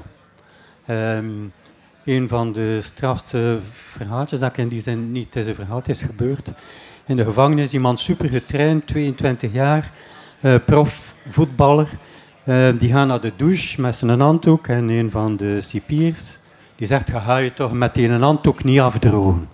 Um, 0.90 1.52
een 2.06 2.30
van 2.30 2.52
de 2.52 2.82
strafste 2.82 3.58
verhaaltjes 3.72 4.40
dat 4.40 4.50
ik 4.50 4.58
in 4.58 4.68
die 4.68 4.82
zin 4.82 5.12
niet, 5.12 5.36
is 5.36 5.48
een 5.48 5.56
verhaal, 5.56 5.82
is 5.86 6.02
gebeurd. 6.02 6.52
In 7.06 7.16
de 7.16 7.24
gevangenis 7.24 7.74
iemand 7.74 8.00
super 8.00 8.30
getraind, 8.30 8.88
22 8.88 9.54
jaar, 9.54 9.92
uh, 10.42 10.56
prof, 10.66 11.16
voetballer. 11.28 11.90
Uh, 12.44 12.70
die 12.78 12.92
gaat 12.92 13.08
naar 13.08 13.22
de 13.22 13.34
douche 13.36 13.82
met 13.82 13.96
zijn 13.96 14.20
handdoek 14.20 14.68
en 14.68 14.90
een 14.90 15.12
van 15.12 15.36
de 15.36 15.62
cipiers 15.62 16.40
die 16.82 16.90
zegt, 16.90 17.10
ga 17.10 17.38
je 17.38 17.54
toch 17.54 17.72
met 17.72 17.94
die 17.94 18.12
handdoek 18.12 18.64
niet 18.64 18.80
afdrogen. 18.80 19.50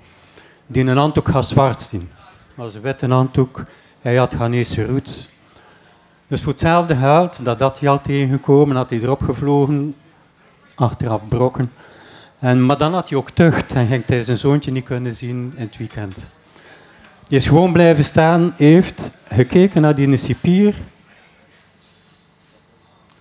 Die 0.68 0.86
een 0.86 0.98
handdoek 0.98 1.28
gaat 1.30 1.46
zwart 1.46 1.82
zien. 1.82 2.10
Dat 2.48 2.56
was 2.56 2.76
een 2.76 2.82
witte 2.82 3.08
handdoek, 3.08 3.64
hij 4.02 4.16
had 4.16 4.34
Ghanese 4.34 4.86
roots. 4.86 5.30
Dus 6.28 6.42
voor 6.42 6.52
hetzelfde 6.52 6.96
geld, 6.96 7.46
dat 7.46 7.60
had 7.60 7.80
hij 7.80 7.90
al 7.90 8.02
tegengekomen, 8.02 8.76
had 8.76 8.90
hij 8.90 9.00
erop 9.00 9.22
gevlogen, 9.22 9.96
achteraf 10.76 11.28
brokken. 11.28 11.72
En, 12.40 12.66
maar 12.66 12.78
dan 12.78 12.94
had 12.94 13.10
hij 13.10 13.18
ook 13.18 13.30
tucht 13.30 13.74
en 13.74 13.88
ging 13.88 14.06
hij 14.06 14.24
zijn 14.24 14.38
zoontje 14.38 14.72
niet 14.72 14.84
kunnen 14.84 15.16
zien 15.16 15.54
in 15.56 15.62
het 15.62 15.78
weekend. 15.78 16.28
Die 17.28 17.38
is 17.38 17.48
gewoon 17.48 17.74
blijven 17.74 18.06
staan, 18.06 18.54
heeft 18.56 19.12
gekeken 19.28 19.82
naar 19.82 19.96
die 19.96 20.18
cipier 20.18 20.76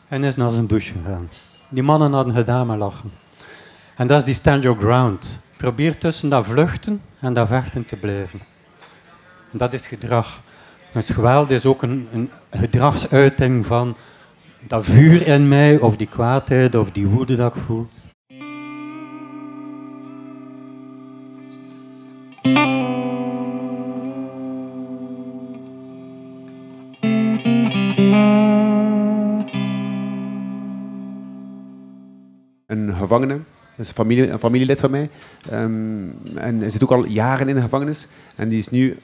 en 0.09 0.25
is 0.25 0.37
naar 0.37 0.51
zijn 0.51 0.67
douche 0.67 0.93
gegaan. 0.93 1.29
Die 1.69 1.83
mannen 1.83 2.13
hadden 2.13 2.35
gedaan 2.35 2.67
met 2.67 2.79
lachen. 2.79 3.11
En 3.97 4.07
dat 4.07 4.19
is 4.19 4.25
die 4.25 4.35
stand 4.35 4.63
your 4.63 4.79
ground. 4.79 5.39
Probeer 5.57 5.99
tussen 5.99 6.29
dat 6.29 6.47
vluchten 6.47 7.01
en 7.21 7.33
dat 7.33 7.49
vechten 7.49 7.87
te 7.87 7.97
blijven. 7.97 8.41
En 9.53 9.59
dat 9.59 9.73
is 9.73 9.87
gedrag. 9.87 10.41
Dus 10.93 11.11
geweld 11.11 11.51
is 11.51 11.67
ook 11.67 11.83
een, 11.83 12.09
een 12.13 12.31
gedragsuiting 12.51 13.67
van 13.67 13.97
dat 14.61 14.85
vuur 14.85 15.27
in 15.27 15.49
mij, 15.49 15.79
of 15.79 15.97
die 15.97 16.07
kwaadheid, 16.07 16.75
of 16.75 16.91
die 16.91 17.07
woede 17.07 17.37
dat 17.37 17.57
ik 17.57 17.63
voel. 17.63 17.89
Gevangene. 32.69 33.35
Dat 33.77 33.85
is 33.85 33.89
een, 33.89 33.95
familie, 33.95 34.31
een 34.31 34.39
familielid 34.39 34.81
van 34.81 34.91
mij. 34.91 35.11
Um, 35.53 36.15
en 36.35 36.61
hij 36.61 36.71
zit 36.71 36.83
ook 36.83 36.91
al 36.91 37.07
jaren 37.07 37.49
in 37.49 37.55
de 37.55 37.61
gevangenis. 37.61 38.07
En 38.37 38.49
die 38.49 38.59
is 38.59 38.69
nu 38.69 38.97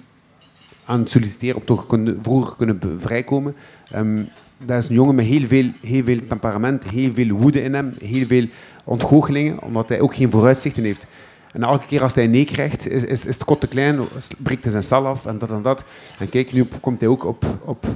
aan 0.84 1.00
het 1.00 1.10
solliciteren 1.10 1.56
om 1.56 1.64
toch 1.64 1.86
kunnen, 1.86 2.18
vroeger 2.22 2.56
kunnen 2.56 3.00
vrijkomen. 3.00 3.54
Ehm, 3.90 4.24
dat 4.66 4.82
is 4.82 4.88
een 4.88 4.94
jongen 4.94 5.14
met 5.14 5.24
heel 5.24 5.46
veel, 5.46 5.70
heel 5.80 6.04
veel 6.04 6.18
temperament, 6.28 6.84
heel 6.84 7.12
veel 7.12 7.28
woede 7.28 7.62
in 7.62 7.74
hem, 7.74 7.92
heel 7.98 8.26
veel 8.26 8.46
ontgoochelingen, 8.84 9.62
omdat 9.62 9.88
hij 9.88 10.00
ook 10.00 10.14
geen 10.14 10.30
vooruitzichten 10.30 10.84
heeft. 10.84 11.06
En 11.52 11.62
elke 11.62 11.86
keer 11.86 12.02
als 12.02 12.14
hij 12.14 12.24
een 12.24 12.30
nee 12.30 12.44
krijgt, 12.44 12.88
is, 12.88 13.04
is, 13.04 13.26
is 13.26 13.34
het 13.34 13.44
kot 13.44 13.60
te 13.60 13.66
klein, 13.66 14.00
breekt 14.38 14.62
hij 14.62 14.72
zijn 14.72 14.82
cel 14.82 15.06
af 15.06 15.26
en 15.26 15.38
dat 15.38 15.50
en 15.50 15.62
dat. 15.62 15.84
En 16.18 16.28
kijk, 16.28 16.52
nu 16.52 16.64
komt 16.80 17.00
hij 17.00 17.08
ook 17.08 17.24
op, 17.24 17.46
op 17.64 17.86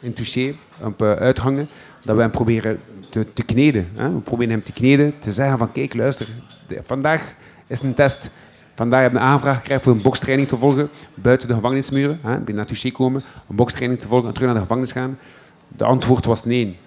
in 0.00 0.12
touché, 0.12 0.54
op 0.82 1.02
uh, 1.02 1.12
uithangen, 1.12 1.68
dat 2.04 2.16
we 2.16 2.22
hem 2.22 2.30
proberen 2.30 2.80
te, 3.08 3.32
te 3.32 3.42
kneden. 3.42 3.88
Hè? 3.94 4.12
We 4.12 4.18
proberen 4.18 4.52
hem 4.52 4.62
te 4.62 4.72
kneden, 4.72 5.18
te 5.18 5.32
zeggen 5.32 5.58
van 5.58 5.72
kijk, 5.72 5.94
luister, 5.94 6.28
vandaag 6.82 7.34
is 7.66 7.80
een 7.82 7.94
test. 7.94 8.30
Vandaag 8.74 9.02
heb 9.02 9.12
je 9.12 9.18
een 9.18 9.24
aanvraag 9.24 9.56
gekregen 9.56 9.82
voor 9.82 9.92
een 9.92 10.02
bokstraining 10.02 10.48
te 10.48 10.56
volgen 10.56 10.88
buiten 11.14 11.48
de 11.48 11.54
gevangenismuren. 11.54 12.18
Hè? 12.22 12.38
Ben 12.38 12.54
naar 12.54 12.92
komen, 12.92 13.22
een 13.48 13.56
bokstraining 13.56 14.00
te 14.00 14.08
volgen 14.08 14.28
en 14.28 14.34
terug 14.34 14.48
naar 14.48 14.56
de 14.56 14.62
gevangenis 14.62 14.92
gaan. 14.92 15.18
De 15.68 15.84
antwoord 15.84 16.24
was 16.24 16.44
nee. 16.44 16.78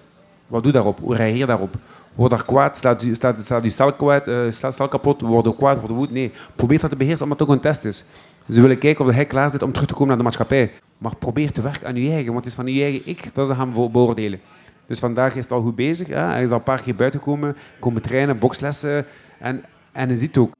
Wat 0.48 0.64
doe 0.64 0.72
daarop? 0.72 1.00
Hoe 1.00 1.16
reageer 1.16 1.48
daarop? 1.48 1.76
Word 2.16 2.30
daar 2.30 2.46
kwaad? 2.46 2.78
Slaat 2.78 3.02
je, 3.02 3.16
staat, 3.16 3.40
staat 3.44 3.64
je 3.64 3.70
stel, 3.70 3.94
kwaad, 3.94 4.28
eh, 4.28 4.40
slaat 4.50 4.74
stel 4.74 4.88
kapot? 4.88 5.18
Kwaad? 5.58 5.80
Word 5.80 5.92
woed? 5.92 6.12
Nee. 6.12 6.32
Probeer 6.56 6.80
dat 6.80 6.90
te 6.90 6.96
beheersen, 6.96 7.24
omdat 7.24 7.40
het 7.40 7.48
ook 7.48 7.56
een 7.56 7.62
test 7.62 7.86
is. 7.86 8.04
Ze 8.50 8.62
willen 8.62 8.78
kijken 8.78 9.06
of 9.06 9.12
hij 9.14 9.26
klaar 9.26 9.50
zit 9.50 9.62
om 9.62 9.72
terug 9.72 9.88
te 9.88 9.94
komen 9.94 10.08
naar 10.08 10.18
de 10.18 10.24
maatschappij. 10.24 10.72
Maar 10.98 11.16
probeer 11.16 11.52
te 11.52 11.62
werken 11.62 11.88
aan 11.88 11.96
je 11.96 12.10
eigen, 12.12 12.26
want 12.34 12.38
het 12.38 12.46
is 12.46 12.54
van 12.54 12.68
je 12.68 12.82
eigen 12.84 13.02
ik 13.06 13.30
dat 13.34 13.48
ze 13.48 13.56
gaan 13.56 13.74
be- 13.74 13.90
beoordelen. 13.90 14.40
Dus 14.88 15.00
vandaag 15.00 15.36
is 15.36 15.44
het 15.44 15.52
al 15.52 15.62
goed 15.62 15.76
bezig. 15.76 16.08
Hè? 16.08 16.16
Hij 16.20 16.44
is 16.44 16.50
al 16.50 16.56
een 16.56 16.64
paar 16.64 16.82
keer 16.82 16.96
buiten 16.96 17.20
gekomen, 17.20 17.56
komen 17.80 18.02
trainen, 18.02 18.40
bokslessen. 18.40 19.06
En, 19.40 19.64
en 19.92 20.10
je 20.10 20.18
ziet 20.18 20.38
ook. 20.38 20.52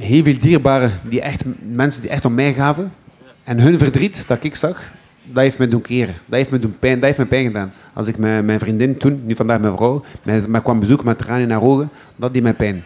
Heel 0.00 0.22
veel 0.22 0.38
dierbaren, 0.38 0.92
die 1.08 1.20
echt, 1.20 1.42
mensen 1.62 2.00
die 2.02 2.10
echt 2.10 2.24
om 2.24 2.34
mij 2.34 2.54
gaven. 2.54 2.92
En 3.44 3.60
hun 3.60 3.78
verdriet 3.78 4.24
dat 4.26 4.44
ik 4.44 4.56
zag, 4.56 4.92
dat 5.32 5.42
heeft 5.42 5.58
me 5.58 5.68
doen 5.68 5.80
keren. 5.80 6.14
Dat 6.26 6.38
heeft 6.38 6.50
me, 6.50 6.58
doen 6.58 6.76
pijn, 6.78 6.94
dat 6.94 7.04
heeft 7.04 7.18
me 7.18 7.26
pijn 7.26 7.44
gedaan. 7.44 7.72
Als 7.92 8.06
ik 8.06 8.18
mijn, 8.18 8.44
mijn 8.44 8.58
vriendin 8.58 8.96
toen, 8.96 9.22
nu 9.24 9.34
vandaag 9.34 9.60
mijn 9.60 9.76
vrouw, 9.76 10.04
mij, 10.22 10.42
mij 10.48 10.62
kwam 10.62 10.78
bezoeken 10.80 11.06
met 11.06 11.18
tranen 11.18 11.42
in 11.42 11.50
haar 11.50 11.62
ogen, 11.62 11.90
dat 12.16 12.34
deed 12.34 12.42
mij 12.42 12.54
pijn. 12.54 12.82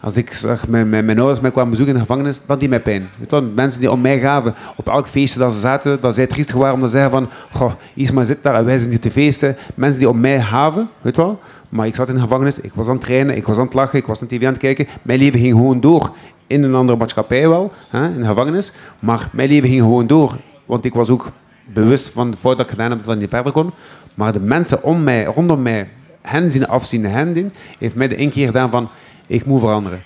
Als 0.00 0.16
ik 0.16 0.32
zag 0.32 0.68
mijn, 0.68 0.88
mijn, 0.88 1.04
mijn 1.04 1.18
ouders 1.18 1.40
mij 1.40 1.50
kwamen 1.50 1.70
bezoeken 1.70 1.94
in 1.94 2.00
de 2.00 2.06
gevangenis, 2.06 2.40
dat 2.46 2.60
deed 2.60 2.68
mij 2.68 2.80
pijn. 2.80 3.08
Weet 3.18 3.30
wel, 3.30 3.42
mensen 3.42 3.80
die 3.80 3.90
om 3.90 4.00
mij 4.00 4.20
gaven, 4.20 4.54
op 4.76 4.88
elk 4.88 5.08
feestje 5.08 5.38
dat 5.38 5.52
ze 5.52 5.58
zaten, 5.58 6.00
dat 6.00 6.14
zij 6.14 6.26
triestig 6.26 6.56
waren 6.56 6.74
om 6.74 6.80
te 6.80 6.88
zeggen 6.88 7.10
van, 7.10 7.28
goh, 7.52 7.72
Isma 7.94 8.24
zit 8.24 8.42
daar 8.42 8.54
en 8.54 8.64
wij 8.64 8.78
zijn 8.78 8.90
hier 8.90 9.00
te 9.00 9.10
feesten. 9.10 9.56
Mensen 9.74 9.98
die 9.98 10.08
om 10.08 10.20
mij 10.20 10.40
gaven, 10.40 10.88
weet 11.00 11.16
wel. 11.16 11.40
Maar 11.68 11.86
ik 11.86 11.94
zat 11.94 12.08
in 12.08 12.14
de 12.14 12.20
gevangenis, 12.20 12.60
ik 12.60 12.72
was 12.74 12.86
aan 12.86 12.94
het 12.94 13.04
trainen, 13.04 13.36
ik 13.36 13.46
was 13.46 13.56
aan 13.56 13.64
het 13.64 13.74
lachen, 13.74 13.98
ik 13.98 14.06
was 14.06 14.22
aan 14.22 14.28
tv 14.28 14.42
aan 14.42 14.52
het 14.52 14.58
kijken. 14.58 14.86
Mijn 15.02 15.18
leven 15.18 15.40
ging 15.40 15.52
gewoon 15.52 15.80
door. 15.80 16.10
In 16.46 16.62
een 16.62 16.74
andere 16.74 16.98
maatschappij 16.98 17.48
wel, 17.48 17.72
hè, 17.88 18.08
in 18.08 18.20
de 18.20 18.26
gevangenis. 18.26 18.72
Maar 18.98 19.28
mijn 19.32 19.48
leven 19.48 19.68
ging 19.68 19.80
gewoon 19.80 20.06
door. 20.06 20.36
Want 20.66 20.84
ik 20.84 20.94
was 20.94 21.10
ook 21.10 21.32
bewust 21.72 22.08
van 22.08 22.30
de 22.30 22.36
fout 22.36 22.56
dat 22.56 22.66
ik 22.66 22.72
gedaan 22.72 22.90
heb 22.90 23.04
dat 23.04 23.14
ik 23.14 23.20
niet 23.20 23.30
verder 23.30 23.52
kon. 23.52 23.70
Maar 24.14 24.32
de 24.32 24.40
mensen 24.40 24.82
om 24.82 25.02
mij, 25.02 25.24
rondom 25.24 25.62
mij, 25.62 25.88
hen 26.22 26.50
zien 26.50 26.66
afzien, 26.66 27.04
hen 27.04 27.32
doen, 27.32 27.52
heeft 27.78 27.94
mij 27.94 28.08
de 28.08 28.16
inkeer 28.16 28.46
gedaan 28.46 28.70
van, 28.70 28.88
ik 29.26 29.46
moet 29.46 29.60
veranderen. 29.60 30.02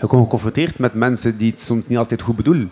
Je 0.00 0.08
komt 0.08 0.22
geconfronteerd 0.22 0.78
met 0.78 0.94
mensen 0.94 1.38
die 1.38 1.50
het 1.50 1.60
soms 1.60 1.82
niet 1.86 1.98
altijd 1.98 2.22
goed 2.22 2.36
bedoelen. 2.36 2.70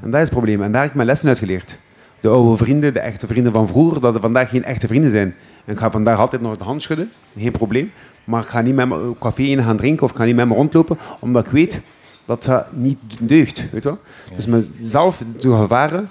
En 0.00 0.10
dat 0.10 0.14
is 0.14 0.20
het 0.20 0.30
probleem. 0.30 0.62
En 0.62 0.72
daar 0.72 0.80
heb 0.80 0.90
ik 0.90 0.96
mijn 0.96 1.08
lessen 1.08 1.28
uit 1.28 1.38
geleerd. 1.38 1.78
De 2.20 2.28
oude 2.28 2.56
vrienden, 2.56 2.94
de 2.94 3.00
echte 3.00 3.26
vrienden 3.26 3.52
van 3.52 3.68
vroeger, 3.68 4.00
dat 4.00 4.14
er 4.14 4.20
vandaag 4.20 4.50
geen 4.50 4.64
echte 4.64 4.86
vrienden 4.86 5.10
zijn. 5.10 5.34
En 5.64 5.72
ik 5.72 5.78
ga 5.78 5.90
vandaag 5.90 6.18
altijd 6.18 6.42
nog 6.42 6.56
de 6.56 6.64
hand 6.64 6.82
schudden, 6.82 7.10
geen 7.38 7.52
probleem. 7.52 7.92
Maar 8.24 8.42
ik 8.42 8.48
ga 8.48 8.60
niet 8.60 8.74
met 8.74 8.88
me 8.88 9.08
op 9.08 9.20
café 9.20 9.42
in 9.42 9.62
gaan 9.62 9.76
drinken 9.76 10.04
of 10.04 10.10
ik 10.10 10.16
ga 10.16 10.24
niet 10.24 10.36
met 10.36 10.48
me 10.48 10.54
rondlopen, 10.54 10.98
omdat 11.20 11.46
ik 11.46 11.52
weet 11.52 11.80
dat 12.24 12.44
dat 12.44 12.72
niet 12.72 12.98
deugt. 13.20 13.66
Weet 13.72 13.82
je 13.82 13.88
wel? 13.88 13.98
Dus 14.36 14.46
mezelf 14.46 15.22
te 15.38 15.56
gevaren 15.56 16.10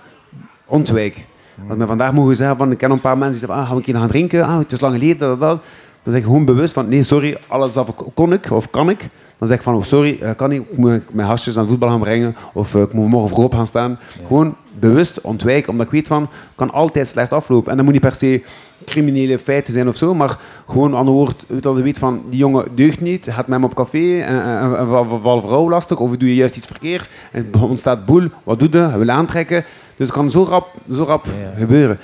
ontwijk. 0.66 1.26
Als 1.68 1.78
men 1.78 1.88
vandaag 1.88 2.14
mogen 2.14 2.36
zeggen 2.36 2.58
van, 2.58 2.72
ik 2.72 2.78
ken 2.78 2.92
een 2.92 3.00
paar 3.00 3.18
mensen 3.18 3.40
die 3.40 3.48
zeggen, 3.48 3.58
ah, 3.58 3.66
gaan 3.66 3.78
we 3.78 3.82
een 3.82 3.92
keer 3.92 4.00
gaan 4.00 4.08
drinken? 4.08 4.46
Ah, 4.46 4.58
het 4.58 4.72
is 4.72 4.80
lang 4.80 4.94
geleden, 4.94 5.20
dat, 5.28 5.40
dat. 5.40 5.64
Dan 6.04 6.14
zeg 6.14 6.22
ik 6.22 6.28
gewoon 6.28 6.46
bewust 6.46 6.74
van, 6.74 6.90
nee, 6.90 7.04
sorry, 7.04 7.38
alles 7.48 7.74
dat 7.74 7.94
kon 8.14 8.34
ik 8.34 8.52
of 8.52 8.70
kan 8.70 8.90
ik. 8.90 9.08
Dan 9.38 9.48
zeg 9.48 9.58
ik 9.58 9.64
van, 9.64 9.76
oh, 9.76 9.84
sorry, 9.84 10.18
eh, 10.22 10.30
kan 10.36 10.52
ik, 10.52 10.62
ik 10.72 10.78
moet 10.78 11.14
mijn 11.14 11.28
hasjes 11.28 11.58
aan 11.58 11.68
voetbal 11.68 11.90
gaan 11.90 12.00
brengen 12.00 12.36
of 12.54 12.76
eh, 12.76 12.82
ik 12.82 12.94
moet 12.94 13.08
morgen 13.10 13.30
vroeg 13.30 13.44
op 13.46 13.54
gaan 13.54 13.68
staan. 13.68 14.00
Gewoon 14.28 14.56
bewust 14.80 15.22
ontwijken, 15.22 15.72
omdat 15.72 15.86
ik 15.86 15.92
weet 15.92 16.08
van, 16.08 16.22
het 16.22 16.32
kan 16.56 16.72
altijd 16.72 17.08
slecht 17.08 17.34
aflopen. 17.34 17.72
En 17.72 17.76
dat 17.76 17.86
moet 17.86 17.94
niet 17.94 18.04
per 18.04 18.16
se 18.16 18.44
criminele 18.86 19.40
feiten 19.40 19.74
zijn 19.74 19.88
of 19.88 19.96
zo, 19.96 20.14
maar 20.14 20.38
gewoon 20.68 20.92
een 20.92 20.98
ander 20.98 21.14
woord, 21.14 21.44
dat 21.48 21.78
je 21.78 21.84
weet 21.84 22.00
van, 22.00 22.24
die 22.30 22.40
jongen 22.40 22.66
deugt 22.76 23.02
niet, 23.02 23.28
gaat 23.30 23.48
met 23.48 23.56
hem 23.60 23.64
op 23.64 23.76
café 23.76 24.20
en, 24.20 24.44
en, 24.44 24.78
en 24.78 24.88
val- 25.22 25.42
vrouw 25.42 25.70
lastig, 25.70 26.00
of 26.00 26.18
doe 26.18 26.30
je 26.30 26.36
juist 26.36 26.56
iets 26.58 26.68
verkeerds 26.68 27.10
en 27.32 27.50
ontstaat 27.62 28.06
boel, 28.06 28.28
wat 28.44 28.60
doe 28.60 28.70
je? 28.72 28.78
Hij 28.78 28.98
wil 28.98 29.10
aantrekken. 29.10 29.66
Dus 29.98 30.08
het 30.08 30.16
kan 30.16 30.32
zo 30.32 30.44
rap, 30.44 30.68
zo 30.92 31.04
rap 31.04 31.26
gebeuren. 31.56 32.00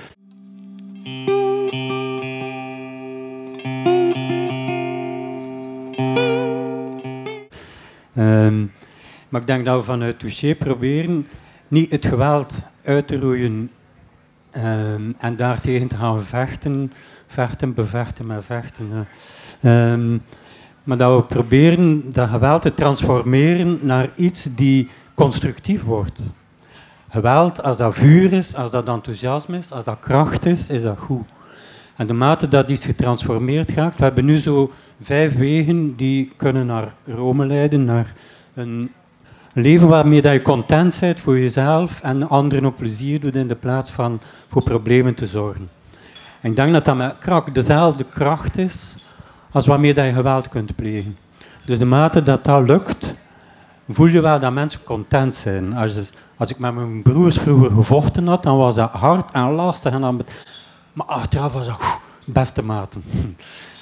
Ehm, 8.21 8.65
maar 9.29 9.41
ik 9.41 9.47
denk 9.47 9.65
dat 9.65 9.77
we 9.77 9.83
vanuit 9.83 10.19
Touché 10.19 10.55
proberen 10.55 11.27
niet 11.67 11.91
het 11.91 12.05
geweld 12.05 12.63
uit 12.83 13.07
te 13.07 13.19
roeien 13.19 13.71
ehm, 14.51 15.11
en 15.17 15.35
daartegen 15.35 15.87
te 15.87 15.95
gaan 15.97 16.23
vechten, 16.23 16.91
vechten, 17.27 17.73
bevechten 17.73 18.25
met 18.25 18.45
vechten. 18.45 19.07
Ehm, 19.61 20.17
maar 20.83 20.97
dat 20.97 21.15
we 21.15 21.23
proberen 21.23 22.11
dat 22.11 22.29
geweld 22.29 22.61
te 22.61 22.73
transformeren 22.73 23.79
naar 23.81 24.09
iets 24.15 24.43
die 24.55 24.89
constructief 25.13 25.83
wordt. 25.83 26.19
Geweld, 27.09 27.63
als 27.63 27.77
dat 27.77 27.95
vuur 27.95 28.33
is, 28.33 28.55
als 28.55 28.71
dat 28.71 28.87
enthousiasme 28.87 29.57
is, 29.57 29.71
als 29.71 29.85
dat 29.85 29.99
kracht 29.99 30.45
is, 30.45 30.69
is 30.69 30.81
dat 30.81 30.97
goed. 30.97 31.27
En 32.01 32.07
de 32.07 32.13
mate 32.13 32.47
dat 32.47 32.69
iets 32.69 32.85
getransformeerd 32.85 33.71
gaat, 33.71 33.95
we 33.95 34.03
hebben 34.03 34.25
nu 34.25 34.39
zo 34.39 34.71
vijf 35.01 35.35
wegen 35.35 35.95
die 35.95 36.31
kunnen 36.37 36.65
naar 36.65 36.93
Rome 37.05 37.45
leiden, 37.45 37.85
naar 37.85 38.13
een 38.53 38.91
leven 39.53 39.87
waarmee 39.87 40.21
dat 40.21 40.33
je 40.33 40.41
content 40.41 40.97
bent 40.99 41.19
voor 41.19 41.39
jezelf 41.39 42.01
en 42.01 42.29
anderen 42.29 42.65
op 42.65 42.77
plezier 42.77 43.19
doet 43.19 43.35
in 43.35 43.47
de 43.47 43.55
plaats 43.55 43.91
van 43.91 44.21
voor 44.47 44.63
problemen 44.63 45.15
te 45.15 45.27
zorgen. 45.27 45.69
En 46.41 46.49
ik 46.49 46.55
denk 46.55 46.73
dat 46.73 46.85
dat 46.85 46.95
met 46.95 47.17
kracht 47.19 47.53
dezelfde 47.53 48.05
kracht 48.09 48.57
is 48.57 48.95
als 49.51 49.65
waarmee 49.65 49.93
dat 49.93 50.05
je 50.05 50.13
geweld 50.13 50.49
kunt 50.49 50.75
plegen. 50.75 51.17
Dus 51.65 51.79
de 51.79 51.85
mate 51.85 52.23
dat 52.23 52.45
dat 52.45 52.67
lukt, 52.67 53.15
voel 53.89 54.07
je 54.07 54.21
wel 54.21 54.39
dat 54.39 54.53
mensen 54.53 54.83
content 54.83 55.35
zijn. 55.35 55.75
Als, 55.75 56.11
als 56.37 56.49
ik 56.49 56.59
met 56.59 56.73
mijn 56.73 57.01
broers 57.01 57.37
vroeger 57.37 57.71
gevochten 57.71 58.27
had, 58.27 58.43
dan 58.43 58.57
was 58.57 58.75
dat 58.75 58.91
hard 58.91 59.31
en 59.31 59.51
lastig. 59.51 59.93
En 59.93 60.01
dan 60.01 60.21
maar 60.93 61.05
achteraf 61.05 61.53
was 61.53 61.65
dat 61.65 61.99
beste 62.25 62.63
maten. 62.63 63.03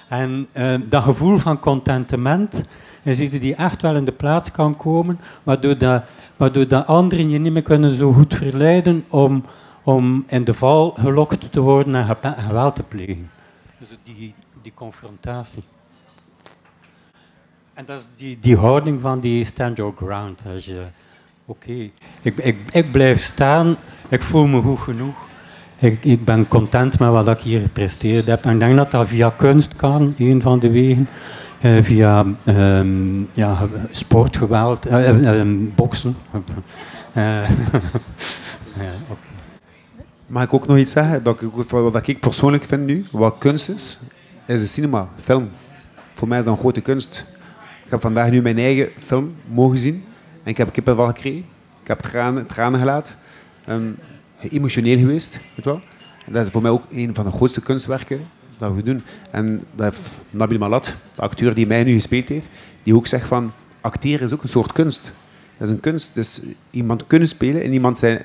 En 0.07 0.47
eh, 0.51 0.75
dat 0.85 1.03
gevoel 1.03 1.37
van 1.37 1.59
contentement 1.59 2.63
is 3.03 3.19
iets 3.19 3.39
die 3.39 3.55
echt 3.55 3.81
wel 3.81 3.95
in 3.95 4.05
de 4.05 4.11
plaats 4.11 4.51
kan 4.51 4.75
komen, 4.75 5.19
waardoor, 5.43 5.77
dat, 5.77 6.03
waardoor 6.37 6.67
dat 6.67 6.87
anderen 6.87 7.29
je 7.29 7.37
niet 7.37 7.53
meer 7.53 7.61
kunnen 7.61 7.91
zo 7.91 8.13
goed 8.13 8.35
verleiden 8.35 9.05
om, 9.07 9.45
om 9.83 10.23
in 10.27 10.43
de 10.43 10.53
val 10.53 10.93
gelokt 10.97 11.51
te 11.51 11.59
worden 11.59 11.95
en 11.95 12.17
geweld 12.37 12.75
te 12.75 12.83
plegen. 12.83 13.31
Dus 13.77 13.87
die, 14.03 14.33
die 14.61 14.73
confrontatie. 14.73 15.63
En 17.73 17.85
dat 17.85 17.99
is 17.99 18.07
die, 18.17 18.37
die 18.39 18.57
houding 18.57 19.01
van 19.01 19.19
die 19.19 19.45
stand 19.45 19.77
your 19.77 19.93
ground. 19.95 20.43
Als 20.53 20.65
je, 20.65 20.85
oké, 21.45 21.89
ik, 22.21 22.37
ik, 22.37 22.57
ik 22.71 22.91
blijf 22.91 23.23
staan, 23.23 23.75
ik 24.09 24.21
voel 24.21 24.47
me 24.47 24.61
goed 24.61 24.79
genoeg. 24.79 25.28
Ik, 25.79 26.25
ben 26.25 26.47
content 26.47 26.99
met 26.99 27.09
wat 27.09 27.27
ik 27.27 27.39
hier 27.39 27.61
gepresteerd 27.61 28.25
heb. 28.25 28.45
En 28.45 28.53
ik 28.53 28.59
denk 28.59 28.77
dat 28.77 28.91
dat 28.91 29.07
via 29.07 29.29
kunst 29.29 29.75
kan, 29.75 30.13
een 30.17 30.41
van 30.41 30.59
de 30.59 30.69
wegen. 30.69 31.07
Eh, 31.61 31.83
via 31.83 32.25
ehm, 32.43 33.21
ja, 33.33 33.67
sport, 33.91 34.35
eh, 34.35 35.09
eh, 35.09 35.39
ehm, 35.39 35.57
boksen. 35.75 36.15
Ja. 38.79 39.15
Mag 40.29 40.43
ik 40.43 40.53
ook 40.53 40.67
nog 40.67 40.77
iets 40.77 40.91
zeggen? 40.91 41.23
Dat 41.23 41.41
ik, 41.41 41.49
wat 41.69 42.07
ik 42.07 42.19
persoonlijk 42.19 42.63
vind 42.63 42.85
nu, 42.85 43.05
wat 43.11 43.35
kunst 43.37 43.69
is, 43.69 43.99
is 44.45 44.61
de 44.61 44.67
cinema, 44.67 45.09
film. 45.21 45.49
Voor 46.13 46.27
mij 46.27 46.39
is 46.39 46.45
dat 46.45 46.53
een 46.53 46.59
grote 46.59 46.81
kunst. 46.81 47.25
Ik 47.85 47.91
heb 47.91 48.01
vandaag 48.01 48.29
nu 48.29 48.41
mijn 48.41 48.57
eigen 48.57 48.89
film 48.97 49.35
mogen 49.45 49.77
zien. 49.77 50.03
En 50.43 50.49
ik 50.49 50.57
heb 50.57 50.71
kippenvel 50.71 51.07
gekregen. 51.07 51.45
Ik 51.81 51.87
heb 51.87 51.99
tranen, 51.99 52.45
tranen 52.45 52.79
gelaten. 52.79 53.15
Ehm, 53.65 53.89
emotioneel 54.41 54.97
geweest, 54.97 55.39
weet 55.55 55.65
wel. 55.65 55.81
En 56.25 56.33
dat 56.33 56.45
is 56.45 56.51
voor 56.51 56.61
mij 56.61 56.71
ook 56.71 56.85
een 56.91 57.15
van 57.15 57.25
de 57.25 57.31
grootste 57.31 57.61
kunstwerken 57.61 58.27
dat 58.57 58.73
we 58.73 58.83
doen. 58.83 59.03
En 59.31 59.63
dat 59.75 59.93
heeft 59.93 60.11
Nabil 60.31 60.57
Malat, 60.57 60.95
de 61.15 61.21
acteur 61.21 61.53
die 61.53 61.67
mij 61.67 61.83
nu 61.83 61.93
gespeeld 61.93 62.29
heeft, 62.29 62.47
die 62.83 62.95
ook 62.95 63.07
zegt 63.07 63.27
van, 63.27 63.51
acteren 63.81 64.25
is 64.25 64.33
ook 64.33 64.43
een 64.43 64.49
soort 64.49 64.71
kunst. 64.71 65.13
Dat 65.57 65.67
is 65.67 65.73
een 65.73 65.79
kunst. 65.79 66.15
Dus 66.15 66.41
iemand 66.71 67.07
kunnen 67.07 67.27
spelen 67.27 67.63
in 67.63 67.73
iemand 67.73 67.99
zijn, 67.99 68.23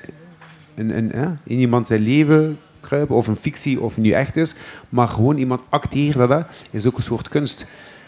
ja, 1.11 1.35
in 1.43 1.59
iemand 1.59 1.87
zijn 1.87 2.01
leven 2.01 2.59
kruipen, 2.79 3.15
of 3.15 3.27
een 3.27 3.35
fictie, 3.35 3.81
of 3.81 3.97
nu 3.97 4.09
echt 4.09 4.37
is. 4.37 4.55
Maar 4.89 5.07
gewoon 5.07 5.37
iemand 5.37 5.61
acteren, 5.69 6.29
dat, 6.29 6.45
is 6.71 6.87
ook 6.87 6.97
een 6.97 7.03
soort 7.03 7.29
kunst. 7.29 7.67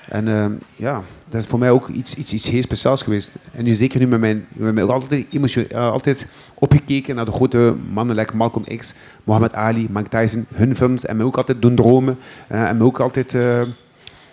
En 0.10 0.28
uh, 0.28 0.46
ja, 0.76 1.02
dat 1.30 1.42
is 1.42 1.48
voor 1.48 1.60
mij 1.60 1.72
ook 1.72 1.88
iets, 1.88 2.16
iets, 2.16 2.34
iets 2.34 2.50
heel 2.50 2.62
speciaals 2.62 3.02
geweest. 3.02 3.36
En 3.52 3.64
nu 3.64 3.74
zeker 3.74 4.00
nu 4.00 4.08
met 4.08 4.20
mijn... 4.20 4.46
Met 4.54 4.74
mij 4.74 4.84
ook 4.84 4.90
altijd, 4.90 5.26
uh, 5.34 5.92
altijd 5.92 6.28
opgekeken 6.54 7.16
naar 7.16 7.26
de 7.26 7.32
grote 7.32 7.76
mannen, 7.94 8.16
like 8.16 8.36
Malcolm 8.36 8.66
X, 8.78 8.94
Muhammad 9.24 9.54
Ali, 9.54 9.88
Mike 9.92 10.10
Tyson, 10.10 10.46
hun 10.54 10.76
films. 10.76 11.06
En 11.06 11.18
mij 11.18 11.26
ook 11.26 11.38
altijd 11.38 11.62
doen 11.62 11.76
dromen. 11.76 12.18
Uh, 12.52 12.70
en 12.70 12.78
mij 12.78 12.86
ook 12.86 13.00
altijd... 13.00 13.32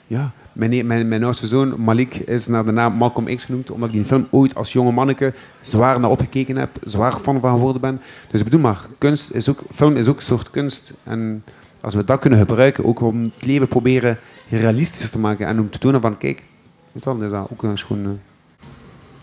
ja, 0.06 0.32
mijn, 0.54 0.86
mijn, 0.86 1.08
mijn 1.08 1.24
oudste 1.24 1.46
zoon 1.46 1.74
Malik 1.84 2.14
is 2.14 2.46
naar 2.46 2.64
de 2.64 2.72
naam 2.72 2.94
Malcolm 2.94 3.36
X 3.36 3.44
genoemd, 3.44 3.70
omdat 3.70 3.88
ik 3.88 3.94
die 3.94 4.04
film 4.04 4.26
ooit 4.30 4.54
als 4.54 4.72
jonge 4.72 4.92
manneke 4.92 5.34
zwaar 5.60 6.00
naar 6.00 6.10
opgekeken 6.10 6.56
heb, 6.56 6.70
zwaar 6.84 7.12
fan 7.12 7.40
van 7.40 7.54
geworden 7.54 7.80
ben. 7.80 8.00
Dus 8.30 8.40
ik 8.40 8.44
bedoel 8.44 8.60
maar, 8.60 8.80
kunst 8.98 9.30
is 9.30 9.48
ook, 9.48 9.62
film 9.72 9.96
is 9.96 10.08
ook 10.08 10.16
een 10.16 10.22
soort 10.22 10.50
kunst. 10.50 10.94
En 11.02 11.44
als 11.84 11.94
we 11.94 12.04
dat 12.04 12.20
kunnen 12.20 12.38
gebruiken, 12.38 12.84
ook 12.84 13.00
om 13.00 13.22
het 13.22 13.46
leven 13.46 13.68
proberen 13.68 14.18
realistischer 14.48 15.10
te 15.10 15.18
maken 15.18 15.46
en 15.46 15.60
om 15.60 15.70
te 15.70 15.78
tonen 15.78 16.00
van, 16.00 16.18
kijk, 16.18 16.46
dan 16.92 17.24
is 17.24 17.30
dat 17.30 17.48
ook 17.52 17.62
een 17.62 17.78
schoon... 17.78 18.20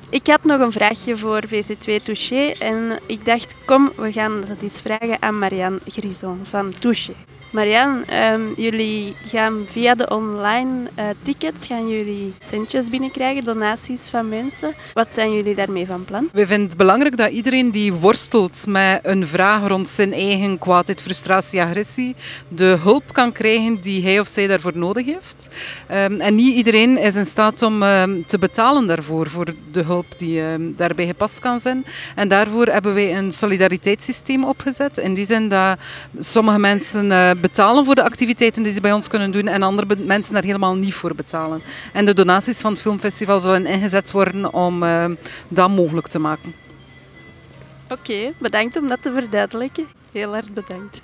Ik 0.10 0.28
had 0.28 0.44
nog 0.44 0.60
een 0.60 0.72
vraagje 0.72 1.18
voor 1.18 1.42
VC2 1.46 2.04
Touché 2.04 2.54
en 2.60 3.00
ik 3.06 3.26
dacht, 3.26 3.56
kom, 3.66 3.92
we 3.98 4.12
gaan 4.12 4.42
dat 4.48 4.62
eens 4.62 4.82
vragen 4.82 5.22
aan 5.22 5.40
Marianne 5.40 5.80
Grison 5.86 6.40
van 6.44 6.74
Touché. 6.80 7.14
Marianne, 7.52 8.04
um, 8.34 8.54
jullie 8.58 9.14
gaan 9.28 9.66
via 9.70 9.96
de 9.96 10.10
online 10.10 10.90
uh, 11.00 11.06
tickets 11.24 11.68
gaan 11.68 11.90
jullie 11.90 12.34
centjes 12.40 12.90
binnenkrijgen, 12.90 13.44
donaties 13.44 14.08
van 14.10 14.30
mensen. 14.30 14.74
Wat 14.94 15.08
zijn 15.14 15.34
jullie 15.34 15.56
daarmee 15.56 15.86
van 15.86 16.06
plan? 16.06 16.30
We 16.34 16.48
vinden 16.48 16.68
het 16.68 16.78
belangrijk 16.78 17.18
dat 17.18 17.32
iedereen 17.32 17.72
die 17.72 17.94
worstelt 17.94 18.64
met 18.68 19.00
een 19.04 19.28
vraag 19.28 19.68
rond 19.68 19.90
zijn 19.90 20.14
eigen 20.14 20.60
kwaadheid, 20.60 21.02
frustratie, 21.02 21.62
agressie, 21.62 22.16
de 22.48 22.78
hulp 22.82 23.04
kan 23.12 23.32
krijgen 23.32 23.82
die 23.82 24.04
hij 24.04 24.20
of 24.20 24.28
zij 24.28 24.48
daarvoor 24.48 24.78
nodig 24.78 25.06
heeft. 25.06 25.48
Um, 25.92 26.22
en 26.22 26.36
niet 26.36 26.56
iedereen 26.56 26.98
is 26.98 27.16
in 27.16 27.26
staat 27.26 27.62
om 27.62 27.84
um, 27.84 28.26
te 28.26 28.38
betalen 28.38 28.88
daarvoor, 28.88 29.30
voor 29.30 29.54
de 29.72 29.82
hulp 29.82 30.06
die 30.18 30.42
daarbij 30.76 31.06
gepast 31.06 31.40
kan 31.40 31.60
zijn. 31.60 31.86
En 32.16 32.28
daarvoor 32.28 32.66
hebben 32.66 32.94
wij 32.94 33.18
een 33.18 33.32
solidariteitssysteem 33.32 34.44
opgezet. 34.44 34.98
In 34.98 35.14
die 35.14 35.26
zin 35.26 35.50
dat 35.50 35.78
sommige 36.20 36.60
mensen 36.60 37.06
uh, 37.06 37.32
betalen 37.42 37.86
voor 37.86 37.96
de 37.96 38.04
activiteiten 38.04 38.64
die 38.64 38.74
ze 38.74 38.82
bij 38.82 38.94
ons 38.94 39.08
kunnen 39.08 39.32
doen 39.32 39.48
en 39.48 39.62
andere 39.64 39.96
mensen 39.96 40.34
daar 40.34 40.44
helemaal 40.44 40.76
niet 40.76 40.94
voor 40.94 41.16
betalen. 41.16 41.62
En 41.94 42.06
de 42.06 42.14
donaties 42.14 42.60
van 42.60 42.72
het 42.72 42.82
filmfestival 42.82 43.40
zullen 43.40 43.66
ingezet 43.66 44.12
worden 44.12 44.54
om 44.54 44.84
uh, 44.84 45.06
dat 45.48 45.70
mogelijk 45.70 46.08
te 46.08 46.20
maken. 46.20 46.54
Oké, 47.90 48.32
bedankt 48.38 48.78
om 48.78 48.88
dat 48.88 49.02
te 49.02 49.12
verduidelijken. 49.12 49.88
Heel 50.12 50.36
erg 50.36 50.50
bedankt. 50.50 51.02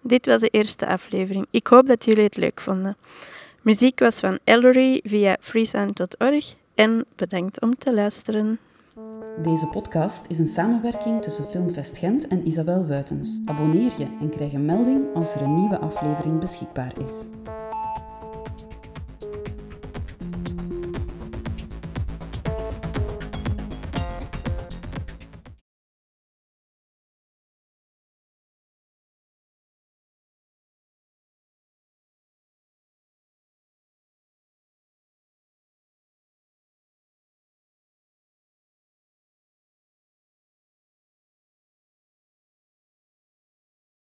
Dit 0.00 0.26
was 0.26 0.40
de 0.40 0.48
eerste 0.48 0.86
aflevering. 0.86 1.46
Ik 1.50 1.66
hoop 1.66 1.86
dat 1.86 2.04
jullie 2.04 2.24
het 2.24 2.36
leuk 2.36 2.60
vonden. 2.60 2.96
Muziek 3.62 3.98
was 3.98 4.18
van 4.18 4.38
Ellery 4.44 5.00
via 5.04 5.36
freesound.org 5.40 6.54
en 6.74 7.04
bedankt 7.16 7.60
om 7.60 7.78
te 7.78 7.94
luisteren. 7.94 8.58
Deze 9.42 9.66
podcast 9.66 10.30
is 10.30 10.38
een 10.38 10.46
samenwerking 10.46 11.22
tussen 11.22 11.44
Filmfest 11.44 11.96
Gent 11.98 12.28
en 12.28 12.46
Isabel 12.46 12.86
Wuitens. 12.86 13.40
Abonneer 13.44 13.92
je 13.98 14.06
en 14.20 14.28
krijg 14.28 14.52
een 14.52 14.64
melding 14.64 15.14
als 15.14 15.34
er 15.34 15.42
een 15.42 15.54
nieuwe 15.54 15.78
aflevering 15.78 16.40
beschikbaar 16.40 16.92
is. 17.00 17.24